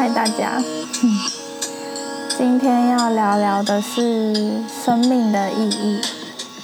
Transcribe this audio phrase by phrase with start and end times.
[0.00, 0.58] 嗨，大家，
[2.38, 4.32] 今天要聊聊的是
[4.66, 6.00] 生命的意义，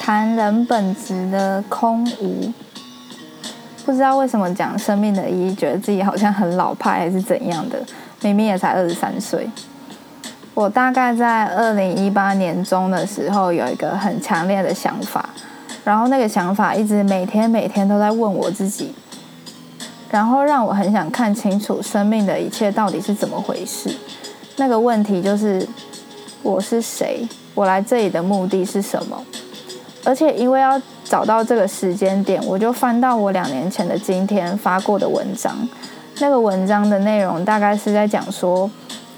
[0.00, 2.52] 谈人本质的空无。
[3.86, 7.80] 不知道为什么讲生命的意义，觉得自己好像很老派还是怎样的？
[8.22, 9.48] 明明也才二十三岁。
[10.52, 15.30] 我大概在二零一八年中的时候，有一个很强烈的想法，
[15.84, 18.92] 然后那个想法一直每天每天都在问我自己。
[20.10, 23.88] 然后让我很想看清楚生命的一切到底是怎么回事。
[24.56, 25.66] 那个问题就是：
[26.42, 27.26] 我是谁？
[27.54, 29.22] 我来这里的目的是什么？
[30.04, 35.56] 而且因为要找到这个时间点，我就翻到我两年前的今天发过的文章。
[36.18, 38.70] 那个文章的内容大概是在讲说，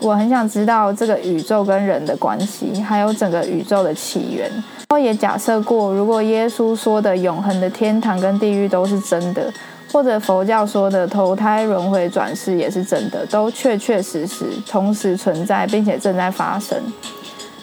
[0.00, 4.50] 我很想知道这个宇宙跟人的关系，还有整个宇宙的起源。
[4.50, 9.52] 然后也假设过，如果耶稣说的永恒的天堂跟地狱都是真的。
[9.92, 16.78] 或者佛教说的投胎轮回转世也是真的，都确确实实同时存在，并且正在发生。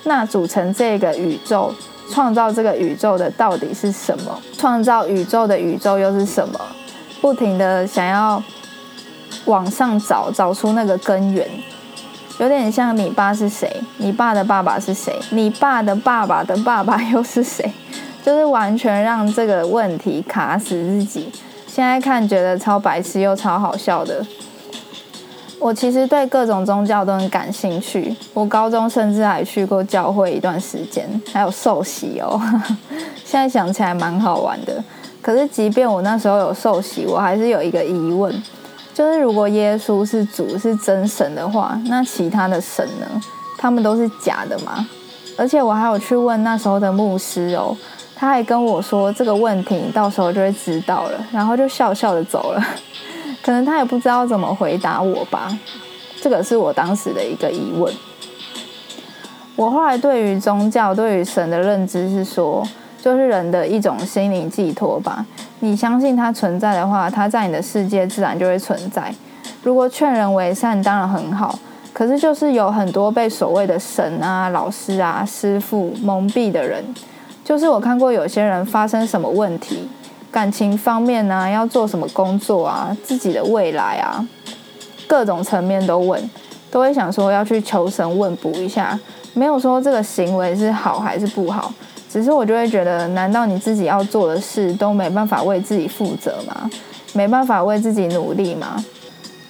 [0.03, 1.73] 那组成这个宇宙、
[2.11, 4.39] 创造这个宇宙的到底是什么？
[4.57, 6.59] 创造宇宙的宇宙又是什么？
[7.21, 8.41] 不停的想要
[9.45, 11.47] 往上找，找出那个根源，
[12.39, 13.81] 有点像你爸是谁？
[13.97, 15.15] 你爸的爸爸是谁？
[15.31, 17.71] 你爸的爸爸的爸爸又是谁？
[18.23, 21.31] 就是完全让这个问题卡死自己。
[21.75, 24.25] 现在看觉得超白痴又超好笑的。
[25.59, 28.15] 我其实对各种宗教都很感兴趣。
[28.33, 32.41] 我高中甚至还去过教会一段时间，还有受洗哦。
[33.25, 34.81] 现在想起来蛮好玩的。
[35.21, 38.33] 可是即便我那时候有受洗，我还是有一个疑问，
[38.93, 43.21] 就是如果耶稣是主是真神的话，那其他的神呢？
[43.57, 44.87] 他们都是假的吗？
[45.37, 47.75] 而且我还有去问那时候的牧师哦。
[48.15, 52.63] 他还跟我说这个问题，到时候就会知道了，然后就笑笑的走了。
[53.43, 55.55] 可能他也不知道怎么回答我吧。
[56.21, 57.93] 这个是我当时的一个疑问。
[59.55, 62.67] 我后来对于宗教、对于神的认知是说，
[63.01, 65.25] 就是人的一种心灵寄托吧。
[65.59, 69.13] 你相信它存在的话，它在你的世界自然就会存在。
[69.61, 71.57] 如果劝人为善，当然很好。
[71.93, 76.83] 可是就是有很多被所谓的神啊、老师啊、师傅蒙蔽的人。
[77.45, 79.87] 就是我看过有些人发生什么问题，
[80.31, 84.27] 感情方面呢，要做什么工作啊，自己的未来啊，
[85.05, 86.27] 各种层面都问，
[86.71, 88.99] 都会想说要去求神问卜一下，
[89.35, 91.71] 没有说这个行为是好还是不好，
[92.09, 96.67] 只是我就会觉得，难道你自己要做的事都没办法为自己负责吗？
[97.13, 98.83] 没办法为自己努力吗？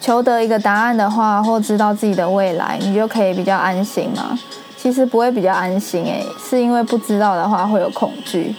[0.02, 4.38] 求得一个答案的话，或知道自己的未来，你就可以比较安心吗？
[4.86, 8.54] 其实不会比较安心诶，是因为不知道的话会有恐惧，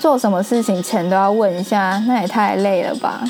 [0.00, 3.22] 做什么事情前都要问一下，那也太累了吧？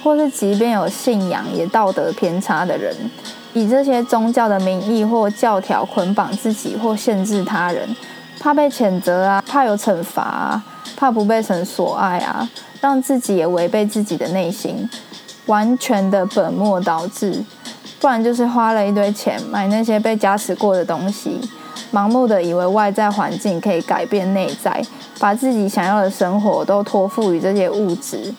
[0.00, 2.94] 或是即便有信仰也道德偏差的人，
[3.52, 7.96] 以这些宗教的名义或教条捆绑自己或限制他人，
[8.38, 10.64] 怕被谴责啊，怕有惩罚啊，
[10.96, 12.48] 怕不被神所爱啊，
[12.80, 14.88] 让自己也违背自己的内心，
[15.46, 17.44] 完全的本末倒置。
[18.06, 21.40] 不然就是花了一堆钱买那些被加持过的东西，
[21.92, 24.80] 盲目的以为外在环境可以改变内在，
[25.18, 28.32] 把自己想要的生活都托付于这些物质，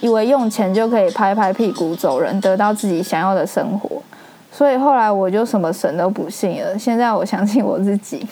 [0.00, 4.02] 以为用钱就可以拍拍屁股走人，得到自己想要的生活。
[4.50, 6.78] 所以后来我就什么神都不信了。
[6.78, 8.26] 现在我相信我自己。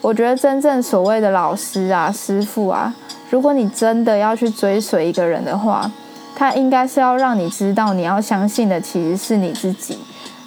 [0.00, 2.92] 我觉得真正所谓的老师啊、师傅啊，
[3.30, 5.88] 如果你真的要去追随一个人的话，
[6.38, 9.98] 他应该是要让你知道，你要相信的其实是你自己，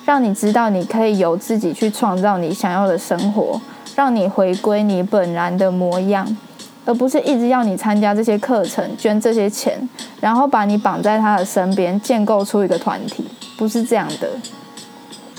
[0.05, 3.59] 让你知道你可以由自己去创造你想要的生活，
[3.95, 6.37] 让你回归你本然的模样，
[6.85, 9.89] 而不是一直要你参加这些课程、捐这些钱，
[10.21, 13.27] 然后把你绑在他的身边，建构出一个团体，
[13.57, 14.29] 不是这样的。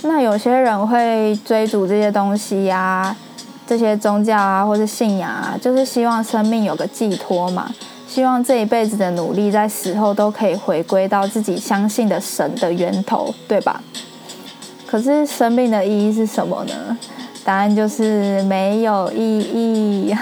[0.02, 3.14] 那有些人会追逐这些东西呀，
[3.66, 7.70] 这些宗教啊，或是信仰啊，就是希望生命有个寄托嘛。
[8.12, 13.80] 希望这一辈子的努力，在死后都可以回归到自己相信的神的源头，对吧？
[14.84, 16.98] 可是生命的意义是什么呢？
[17.44, 20.12] 答案就是没有意义。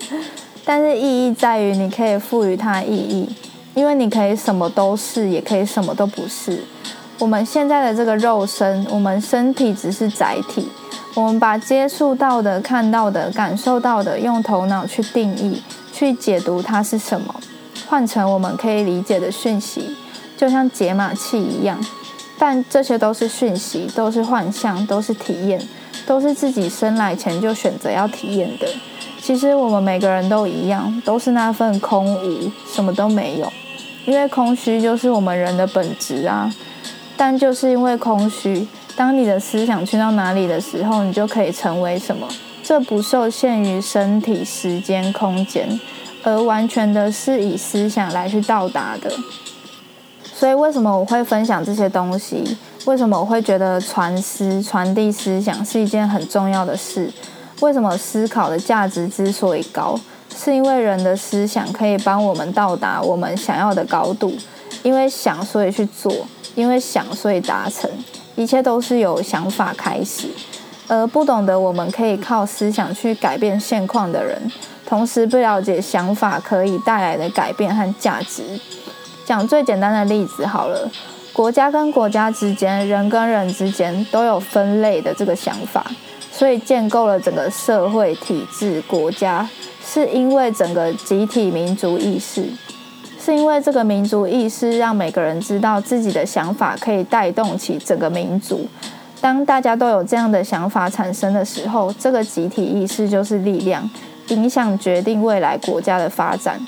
[0.64, 3.28] 但是意义在于，你可以赋予它意义，
[3.74, 6.64] 因为你可以什么都是，也可以什么都不是。
[7.18, 10.66] 我们现在的这个肉身，我们身体只是载体，
[11.14, 15.62] 我们把接触到的、看到的、感受到的，用头脑去定义。
[15.96, 17.34] 去解读它是什么，
[17.88, 19.96] 换成我们可以理解的讯息，
[20.36, 21.82] 就像解码器一样。
[22.38, 25.58] 但这些都是讯息，都是幻象，都是体验，
[26.06, 28.68] 都是自己生来前就选择要体验的。
[29.22, 33.50] 其实我们每个人都一样，都是那份空无，什么都没有。
[34.04, 36.54] 因为空虚就是我们人的本质啊。
[37.16, 42.28] 但就是因为空虚，当你的思想去到哪里的时候，你就可以成为什么。
[42.66, 45.78] 这不受限于身体、时间、空间，
[46.24, 49.08] 而完全的是以思想来去到达的。
[50.34, 52.56] 所以，为什么我会分享这些东西？
[52.84, 57.08] 为什么我会觉得传思、传递思想是一件很重要的事？
[57.60, 59.96] 为什么思考的价值之所以高，
[60.36, 64.36] 是因为人的思想可以帮我们到达我们想要的高度。
[64.82, 66.12] 因为想，所以去做；
[66.56, 67.88] 因为想，所以达成。
[68.34, 70.26] 一切都是由想法开始。
[70.88, 74.50] 而不懂得我们可以靠思想去改变现况的人，
[74.86, 78.42] 同时不了解想法可以带来的改变和价值。
[79.24, 80.88] 讲最简单的例子好了，
[81.32, 85.84] 国家跟国家之间，人跟人之间都有分类的这个想法，
[86.30, 88.80] 所以建构了整个社会体制。
[88.86, 89.48] 国家
[89.84, 92.44] 是因为整个集体民族意识，
[93.20, 98.68] 是因为这个民族意识让每个人知道自己的想法可以带动起整个民族。
[99.26, 103.90] 当大家都有这样的想法产生的时候，这个集体意识就是力量，
[104.28, 106.64] 影响决定未来国家的发展。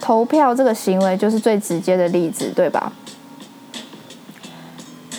[0.00, 2.90] 投票这个行为就是最直接的例子，对吧？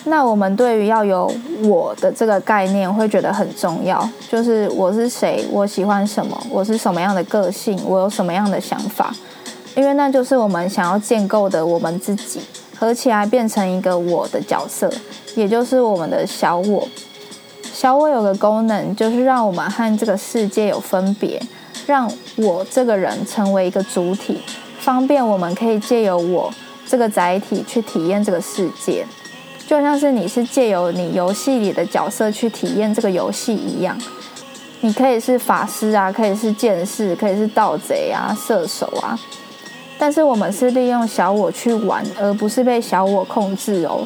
[0.06, 1.32] 那我们对于要有
[1.62, 9.14] 我的这个概念会觉得很重要，就是我是谁，我喜欢什么，我是什么样的个性，我有什么样的想法，
[9.76, 12.40] 因为那就是我们想要建构的我们自己，
[12.84, 14.92] 合起来变成一个我的角色，
[15.36, 16.86] 也就是我们的小我。
[17.72, 21.42] 小我有个功能，就是让我们和这个世界有分别，
[21.88, 24.42] 让我这个人成为一个主体。
[24.82, 26.54] 方便我们可以借由我
[26.86, 29.06] 这个载体去体验这个世界，
[29.66, 33.98] 就像是你是借由你游戏里的角色去体验这个游戏一样。
[34.82, 39.18] 你可以是法师啊，可以是剑士，可以是盗贼啊、射手啊。
[40.06, 44.06] 但是我们是利用小我去玩，而不是被小我控制哦。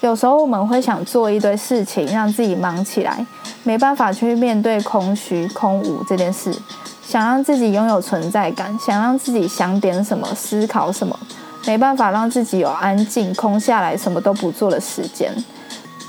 [0.00, 3.26] 有时候我们会想做一堆事情，让自己忙起来，
[3.62, 6.50] 没办法去面对空虚、空无这件事。
[7.06, 11.14] 想让自己拥有存在感，想让自己想点什么、思考什么，
[11.66, 15.30] 没办法让自己有安静、空下来、什么都不做的时间。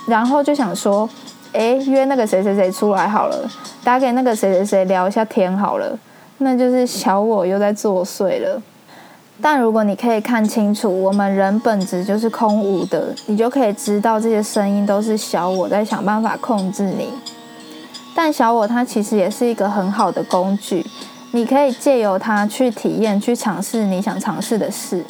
[0.07, 1.09] 然后就想说，
[1.51, 3.51] 哎，约那个谁谁谁出来好了，
[3.83, 5.99] 打给那个谁谁谁聊一下天好了。
[6.37, 8.61] 那就是小我又在作祟了。
[9.39, 17.09] 但如果你可以看清楚，我们人本质就是空无的，你就可以知道这些声音都是小我在想办法控制你。
[18.15, 20.83] 但小我它其实也是一个很好的工具，
[21.31, 25.05] 你可以借由它去体验、去尝试你想尝试的事。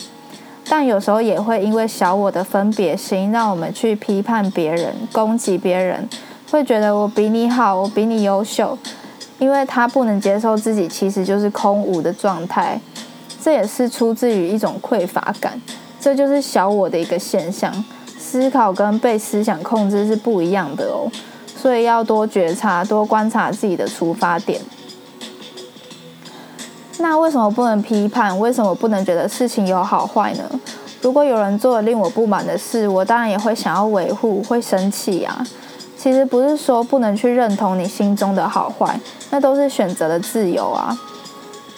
[0.69, 6.07] 但有时候也会因为小我的分别心，让我们去批判别人、攻击别人，
[6.51, 8.77] 会觉得我比你好，我比你优秀，
[9.39, 12.77] 因为他不能接受自己其实就是空无的状态。
[13.41, 15.61] 这也是出自于一种匮乏感，
[15.99, 17.83] 这就是小我的一个现象。
[18.17, 21.09] 思考跟被思想控制是不一样的哦。
[21.55, 24.61] 所以要多觉察，多观察自己的出发点。
[26.99, 28.37] 那为什么不能批判？
[28.39, 30.43] 为什么不能觉得事情有好坏呢？
[31.01, 35.45] 如果有人做了令我不满的事，我当然也会想要维护，会生气啊。
[35.95, 38.99] 其实不是说不能去认同你心中的好坏，
[39.29, 40.97] 那都是选择的自由啊。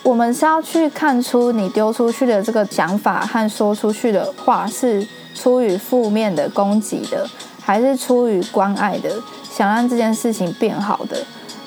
[0.09, 7.29] 我们是要去看出你丢出去的这个想法和说出去的话是出于负面的攻击的，
[7.61, 9.11] 还是出于关爱的。
[9.51, 11.15] 想让这件事情变好的，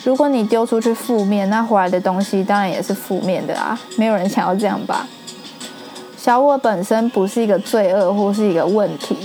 [0.03, 3.79] 如果你丢出去负面，那回来的东西当然也是负面的啊！
[3.97, 5.07] 没有人想要这样吧？
[6.17, 9.17] 小我本身不是一个罪恶或是一个问题，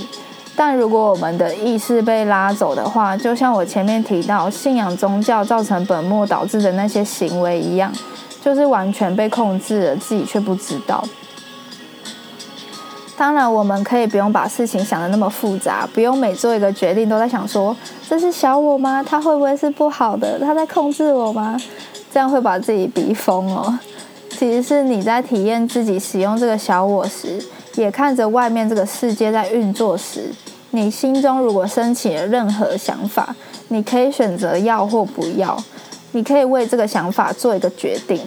[0.54, 7.92] 但如果我们的意识被拉走的话，就像我前面提到信仰宗教造成本末倒置的那些行为一样，
[8.42, 11.04] 就是完全被控制了，自己却不知道。
[13.16, 17.76] 当然，我们可以不用把事情想的那么复杂，不用每做一个决定都在想说
[18.08, 19.02] 这是小我吗？
[19.02, 20.38] 他会不会是不好的？
[20.38, 21.60] 他在控制我吗？
[22.12, 23.76] 这样会把自己逼疯哦。
[24.30, 30.30] 其实是你在体验自己使用这个小我时，也看着外面这个世界在运作时，
[30.70, 33.34] 你心中如果升起了任何想法，
[33.66, 35.60] 你可以选择要或不要，
[36.12, 38.20] 你可以为这个想法做一个决定。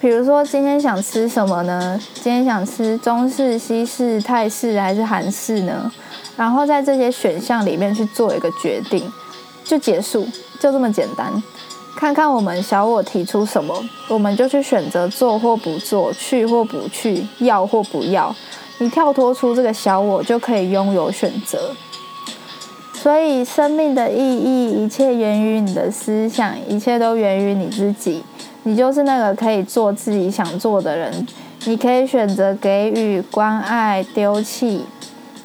[0.00, 2.00] 比如说，今天想吃什么呢？
[2.14, 5.92] 今天想吃中式、西式、泰式还是韩式呢？
[6.36, 9.12] 然后在这些选项里面去做一个决定，
[9.62, 10.26] 就结束，
[10.58, 11.30] 就这么简单。
[11.96, 13.74] 看看我们小我提出什么，
[14.08, 18.34] 我们就去选择做或不做，去或不去，要或不要。
[18.78, 21.76] 你跳脱出这个小我，就可以拥有选择。
[23.02, 28.22] 所以，生命的意义，一切源于你的思想，一切都源于你自己。
[28.64, 31.26] 你就是那个可以做自己想做的人，
[31.64, 34.84] 你可以选择给予关爱、丢弃，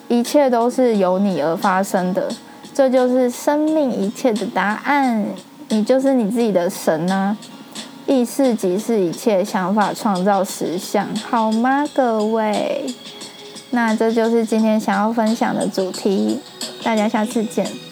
[0.08, 2.28] 一切都是由你而发生的，
[2.74, 5.24] 这就是生命一切的答案。
[5.70, 7.34] 你就是你自己的神啊！
[8.06, 12.84] 意识即是一切，想法创造实相，好吗，各位？
[13.70, 16.38] 那这就是今天想要分享的主题，
[16.86, 17.85] 大家下次见。